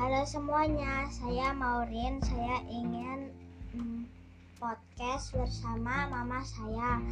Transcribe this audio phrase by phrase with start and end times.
[0.00, 2.24] Halo semuanya, saya Maurin.
[2.24, 3.36] Saya ingin
[3.76, 4.08] mm,
[4.56, 7.04] podcast bersama mama saya.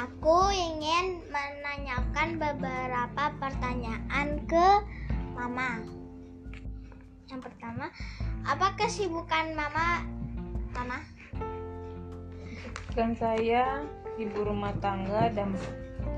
[0.00, 4.68] Aku ingin menanyakan beberapa pertanyaan ke
[5.36, 5.84] mama.
[7.28, 7.92] Yang pertama,
[8.48, 10.08] apa kesibukan mama?
[10.72, 11.04] Mama?
[12.96, 13.84] Dan saya
[14.16, 15.52] ibu rumah tangga dan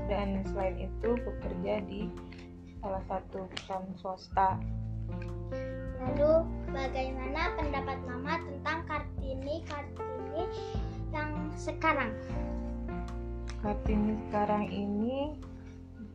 [0.07, 2.07] dan selain itu bekerja di
[2.83, 4.59] salah satu perusahaan swasta.
[6.03, 6.43] Lalu
[6.75, 10.43] bagaimana pendapat Mama tentang Kartini Kartini
[11.15, 12.11] yang sekarang?
[13.63, 15.39] Kartini sekarang ini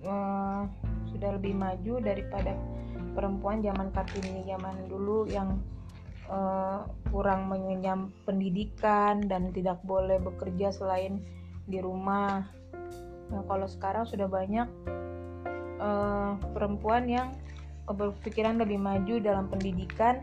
[0.05, 0.63] eh,
[1.09, 2.53] sudah lebih maju daripada
[3.17, 5.57] perempuan zaman Kartini zaman dulu yang
[6.29, 11.25] eh, kurang mengenyam pendidikan dan tidak boleh bekerja selain
[11.65, 12.45] di rumah.
[13.33, 14.69] Nah, kalau sekarang sudah banyak
[15.79, 17.29] uh, perempuan yang
[17.89, 20.21] berpikiran lebih maju dalam pendidikan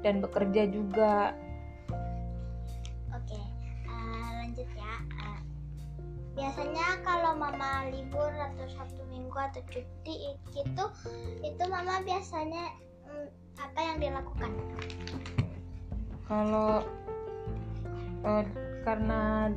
[0.00, 1.36] dan bekerja juga.
[3.12, 3.38] Oke,
[3.86, 4.94] uh, lanjut ya.
[5.20, 5.40] Uh,
[6.34, 10.84] biasanya kalau mama libur atau sabtu minggu atau cuti itu,
[11.44, 12.72] itu mama biasanya
[13.06, 13.28] um,
[13.60, 14.50] apa yang dilakukan?
[16.26, 16.80] Kalau
[18.24, 18.44] uh,
[18.82, 19.52] karena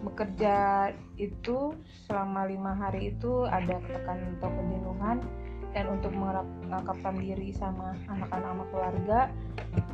[0.00, 1.76] bekerja itu
[2.08, 5.18] selama lima hari itu ada tekanan atau kejenuhan
[5.70, 9.20] dan untuk mengangkapkan diri sama anak-anak sama keluarga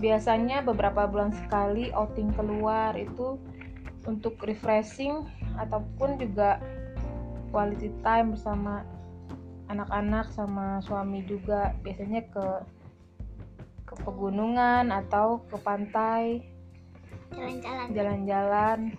[0.00, 3.36] biasanya beberapa bulan sekali outing keluar itu
[4.06, 5.26] untuk refreshing
[5.58, 6.62] ataupun juga
[7.50, 8.86] quality time bersama
[9.66, 11.74] anak-anak sama suami juga.
[11.82, 12.46] Biasanya ke
[13.86, 16.42] ke pegunungan atau ke pantai.
[17.90, 18.94] Jalan-jalan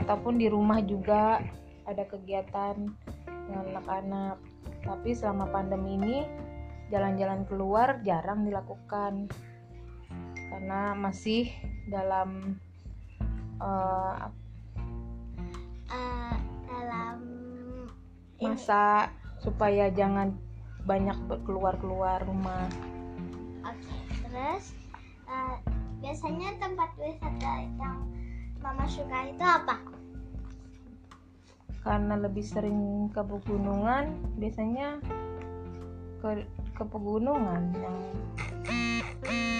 [0.00, 1.44] ataupun di rumah juga
[1.84, 2.88] ada kegiatan
[3.26, 4.36] dengan anak-anak
[4.80, 6.18] tapi selama pandemi ini
[6.88, 9.28] jalan-jalan keluar jarang dilakukan
[10.50, 11.52] karena masih
[11.86, 12.58] dalam
[13.62, 14.26] uh,
[15.90, 16.36] uh,
[16.66, 17.18] dalam
[18.42, 19.44] masa ini.
[19.44, 20.34] supaya jangan
[20.88, 21.14] banyak
[21.46, 22.66] keluar-keluar rumah.
[23.62, 24.74] Oke, terus
[25.28, 25.60] uh,
[26.00, 28.10] biasanya tempat wisata yang
[28.60, 29.80] Mama suka itu apa?
[31.80, 35.00] Karena lebih sering ke pegunungan, biasanya
[36.20, 36.44] ke
[36.76, 37.98] ke pegunungan yang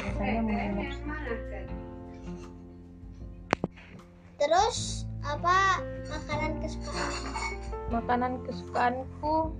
[0.05, 0.89] biasanya menginap.
[4.41, 7.13] Terus apa makanan kesukaan?
[7.93, 9.53] Makanan kesukaanku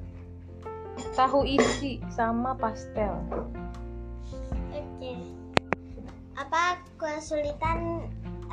[1.17, 3.21] tahu isi sama pastel.
[4.73, 5.15] Oke.
[6.37, 8.09] Apa kesulitan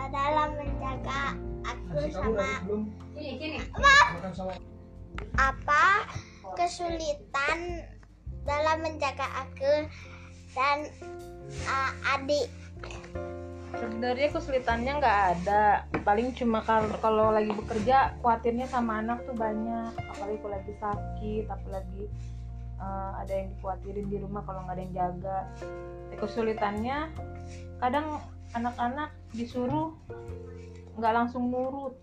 [0.06, 1.36] dalam menjaga
[1.66, 2.50] aku sama
[5.38, 5.86] apa?
[6.56, 7.86] Kesulitan
[8.48, 9.90] dalam menjaga aku
[10.56, 10.88] dan
[11.68, 12.48] uh, adik?
[13.78, 15.86] Sebenarnya kesulitannya nggak ada.
[16.08, 19.92] Paling cuma kalau kalau lagi bekerja khawatirnya sama anak tuh banyak.
[19.98, 22.04] Apalagi kalau lagi sakit apalagi
[22.80, 25.40] uh, ada yang dikhawatirin di rumah kalau nggak ada yang jaga.
[26.18, 27.12] Kesulitannya
[27.84, 28.24] kadang
[28.56, 29.96] anak-anak disuruh
[30.96, 31.96] nggak langsung nurut.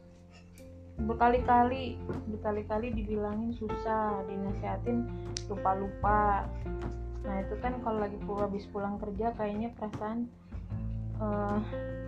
[0.95, 1.99] Berkali-kali
[2.31, 5.09] berkali-kali dibilangin susah dinasihatin
[5.51, 6.47] lupa-lupa.
[7.25, 10.29] Nah itu kan kalau lagi habis pulang kerja kayaknya perasaan
[11.19, 11.59] uh,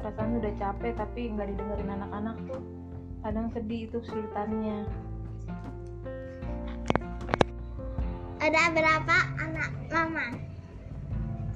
[0.04, 2.36] perasaan udah capek tapi nggak didengerin anak-anak.
[2.46, 2.62] Tuh
[3.26, 4.86] kadang sedih itu kesulitannya
[8.46, 10.45] ada berapa anak mama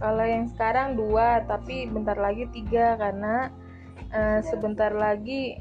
[0.01, 3.53] kalau yang sekarang dua tapi bentar lagi tiga karena
[4.17, 5.61] uh, sebentar lagi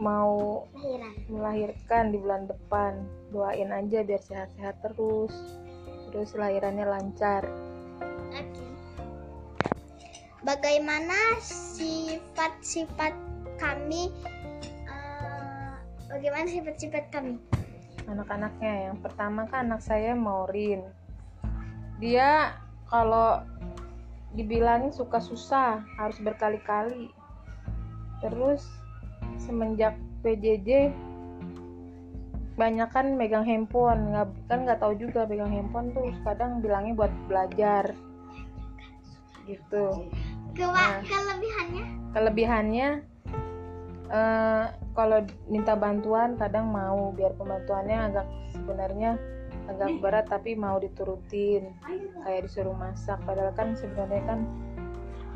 [0.00, 0.64] mau
[1.28, 2.10] melahirkan.
[2.10, 3.04] di bulan depan.
[3.30, 5.34] Doain aja biar sehat-sehat terus.
[6.10, 7.44] Terus lahirannya lancar.
[10.44, 13.16] Bagaimana sifat-sifat
[13.56, 14.12] kami
[14.84, 15.72] uh,
[16.08, 17.40] bagaimana sifat-sifat kami?
[18.04, 20.84] Anak-anaknya yang pertama kan anak saya Maurin.
[21.96, 22.60] Dia
[22.92, 23.40] kalau
[24.34, 27.10] dibilangin suka susah harus berkali-kali.
[28.22, 28.66] Terus
[29.38, 30.90] semenjak PJJ
[32.54, 34.14] banyak kan megang handphone.
[34.14, 37.94] Nggak kan nggak tahu juga pegang handphone tuh kadang bilangnya buat belajar.
[39.46, 39.84] Gitu.
[40.54, 41.84] Ke nah, kelebihannya?
[42.14, 42.88] kelebihannya
[44.08, 44.64] uh,
[44.94, 49.18] kalau minta bantuan kadang mau biar pembantuannya agak sebenarnya
[49.70, 51.74] agak berat tapi mau diturutin.
[52.24, 53.20] Kayak disuruh masak.
[53.24, 54.40] Padahal kan sebenarnya kan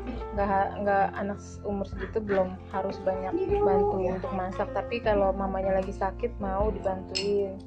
[0.09, 4.67] nggak nggak anak umur segitu belum harus banyak bantu untuk masak.
[4.71, 7.57] Tapi kalau mamanya lagi sakit mau dibantuin.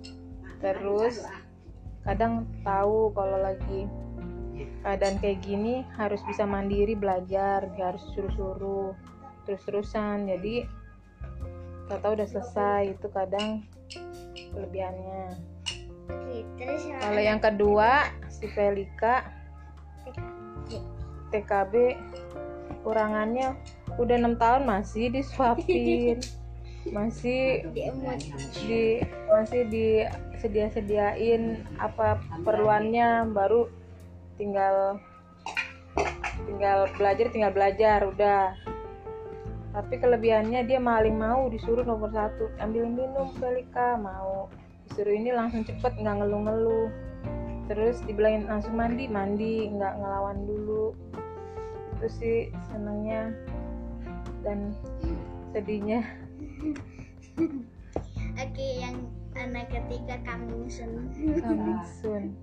[0.62, 1.26] Terus
[2.02, 3.86] kadang tahu kalau lagi
[4.82, 8.94] keadaan kayak gini harus bisa mandiri belajar gak harus suruh-suruh
[9.46, 10.26] terus-terusan.
[10.26, 10.66] Jadi
[11.90, 13.66] tahu udah selesai itu kadang
[14.54, 15.36] kelebihannya
[16.58, 19.26] terus kalau yang kedua si Felika
[21.32, 21.96] TKB
[22.84, 23.56] kurangannya
[23.96, 26.20] udah enam tahun masih disuapin.
[26.82, 27.86] Masih di
[29.30, 30.02] masih di
[30.42, 33.30] sedia sediain apa perluannya.
[33.30, 33.70] Baru
[34.34, 34.98] tinggal
[36.42, 38.58] tinggal belajar tinggal belajar udah.
[39.78, 42.50] Tapi kelebihannya dia maling mau disuruh nomor satu.
[42.58, 44.50] Ambil minum Felika mau
[44.92, 46.92] disuruh ini langsung cepet nggak ngeluh-ngeluh.
[47.72, 50.92] Terus dibilangin langsung mandi mandi nggak ngelawan dulu.
[51.96, 53.32] Itu sih senangnya
[54.44, 54.76] dan
[55.56, 56.04] sedihnya.
[58.36, 61.08] Oke yang anak ketiga coming soon
[61.40, 62.36] coming soon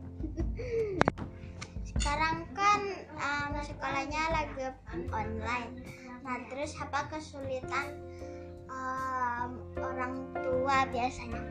[2.00, 2.81] sekarang kan
[3.19, 4.72] um, sekolahnya lagi
[5.12, 5.84] online.
[6.24, 7.98] Nah terus apa kesulitan
[8.72, 11.42] um, orang tua biasanya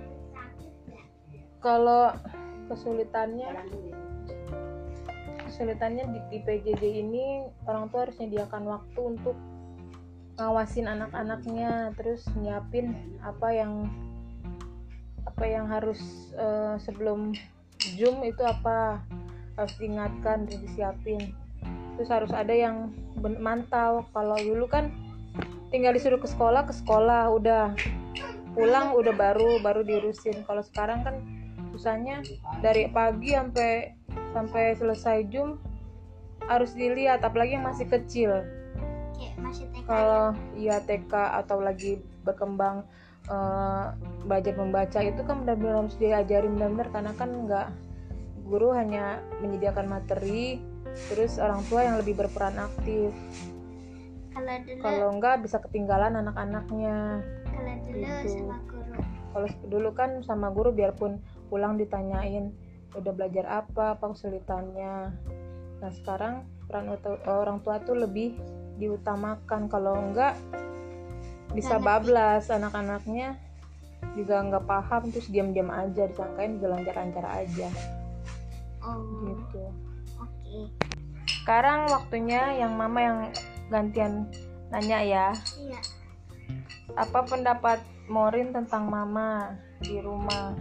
[1.58, 2.14] kalau
[2.68, 3.50] kesulitannya
[5.48, 9.36] kesulitannya di, di PJJ ini orang tua harus menyediakan waktu untuk
[10.38, 12.94] ngawasin anak-anaknya terus nyiapin
[13.26, 13.90] apa yang
[15.26, 17.34] apa yang harus uh, sebelum
[17.98, 19.02] zoom itu apa
[19.58, 21.34] harus diingatkan terus disiapin.
[21.98, 22.94] Terus harus ada yang
[23.42, 24.06] mantau.
[24.14, 24.94] Kalau dulu kan
[25.74, 27.74] tinggal disuruh ke sekolah ke sekolah udah
[28.54, 30.46] pulang udah baru baru diurusin.
[30.46, 31.18] Kalau sekarang kan
[31.78, 32.26] susahnya
[32.58, 33.94] dari pagi sampai
[34.34, 35.62] sampai selesai zoom
[36.50, 38.42] harus dilihat apalagi yang masih kecil.
[39.86, 42.82] Kalau iya TK atau lagi berkembang
[43.30, 43.94] uh,
[44.26, 47.68] belajar membaca itu kan benar-benar harus diajari benar-benar karena kan nggak
[48.50, 50.58] guru hanya menyediakan materi
[51.14, 53.14] terus orang tua yang lebih berperan aktif.
[54.34, 57.22] Kalau dulu kalau enggak bisa ketinggalan anak-anaknya.
[57.54, 58.28] Kalau dulu gitu.
[58.34, 58.94] sama guru.
[59.28, 62.52] Kalau dulu kan sama guru biarpun pulang ditanyain
[62.96, 65.12] udah belajar apa apa kesulitannya
[65.78, 66.92] nah sekarang peran
[67.24, 68.36] orang tua tuh lebih
[68.78, 69.66] diutamakan.
[69.66, 70.38] Kalau enggak
[71.52, 72.48] bisa bablas.
[72.48, 73.34] Anak-anaknya
[74.14, 77.68] juga nggak paham terus diam-diam aja disangkain juga lancar-lancar aja.
[78.78, 79.64] Oh gitu.
[80.22, 80.30] oke.
[80.46, 80.64] Okay.
[81.42, 83.18] sekarang waktunya yang mama yang
[83.72, 84.28] gantian
[84.70, 85.28] nanya ya.
[85.58, 85.80] Iya.
[86.94, 90.56] Apa pendapat Morin tentang mama di rumah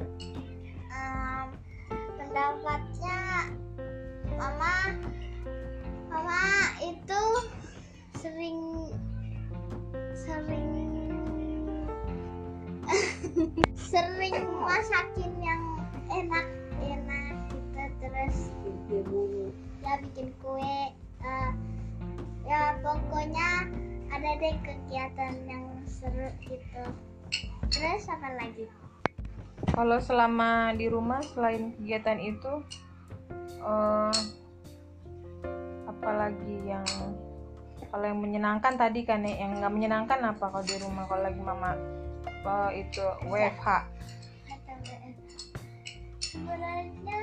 [24.27, 26.83] ada deh kegiatan yang seru gitu.
[27.71, 28.67] Terus apa lagi?
[29.71, 32.53] Kalau selama di rumah selain kegiatan itu
[33.63, 34.11] uh,
[35.87, 36.83] apalagi yang
[37.87, 41.07] kalau yang menyenangkan tadi kan ya yang nggak menyenangkan apa kalau di rumah?
[41.07, 41.71] Kalau lagi mama
[42.27, 43.67] apa itu WFH
[46.19, 47.21] sebenarnya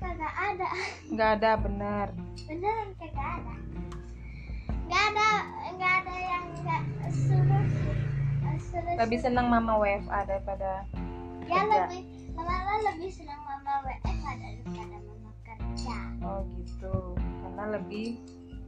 [0.00, 0.68] kagak ada.
[1.04, 2.06] Nggak ada benar.
[2.48, 3.59] Beneran kagak ada
[4.90, 5.30] nggak ada
[5.78, 6.82] nggak ada yang nggak
[7.14, 7.64] suruh
[8.58, 10.82] suruh lebih senang mama WFA daripada
[11.46, 11.86] ya kerja.
[11.86, 12.02] lebih
[12.34, 15.96] malah lebih senang mama WFA daripada mama kerja.
[16.26, 17.14] Oh gitu.
[17.18, 18.18] Karena lebih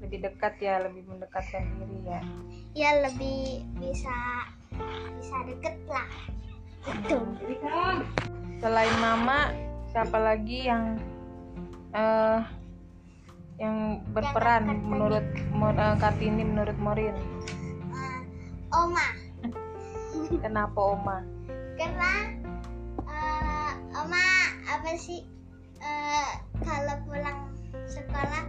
[0.03, 2.21] lebih dekat ya lebih mendekatkan diri ya.
[2.79, 4.47] Ya lebih bisa
[5.19, 6.11] bisa deket lah.
[6.87, 8.07] Betul
[8.63, 9.51] selain mama
[9.91, 10.95] siapa lagi yang
[11.91, 12.47] uh,
[13.63, 17.15] yang berperan Yang menurut uh, Kartini menurut Morin.
[17.95, 18.21] Uh,
[18.75, 19.07] Oma.
[20.43, 21.23] Kenapa Oma?
[21.79, 22.13] Karena
[23.07, 24.27] uh, Oma
[24.67, 25.23] apa sih
[25.79, 26.31] uh,
[26.67, 27.55] kalau pulang
[27.87, 28.45] sekolah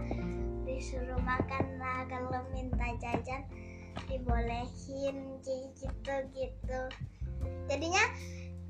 [0.66, 3.46] disuruh makan lah kalau minta jajan
[4.10, 6.80] dibolehin gitu gitu
[7.70, 8.04] jadinya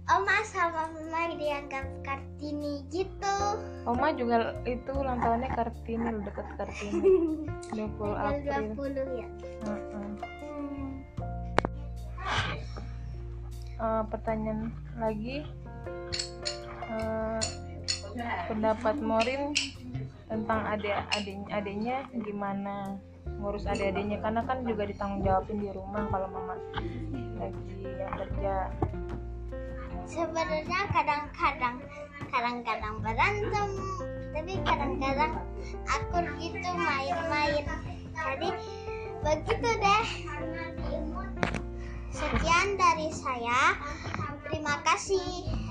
[0.04, 3.36] Oma sama Mama dianggap Kartini gitu.
[3.88, 7.08] Oma juga itu ulang tahunnya Kartini lo deket Kartini.
[7.72, 8.60] 20 April.
[8.76, 9.28] 20 ya?
[9.64, 10.08] Uh -uh.
[13.80, 14.68] Uh, pertanyaan
[15.00, 15.48] lagi.
[16.84, 17.40] Uh,
[18.52, 19.56] pendapat Morin
[20.28, 23.00] tentang adik adik adiknya gimana?
[23.40, 26.60] Ngurus adik-adiknya karena kan juga ditanggung jawabin di rumah kalau mama
[27.40, 28.68] lagi yang kerja
[30.04, 31.76] sebenarnya kadang-kadang
[32.30, 33.70] kadang-kadang berantem
[34.34, 35.32] tapi kadang-kadang
[35.86, 37.64] akur gitu main-main.
[38.12, 38.48] Jadi
[39.22, 40.06] begitu deh.
[42.10, 43.78] Sekian dari saya.
[44.50, 45.63] Terima kasih